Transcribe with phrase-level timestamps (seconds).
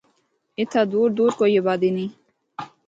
[0.59, 2.09] اِتھا دور دور کوئی آبادی نیں۔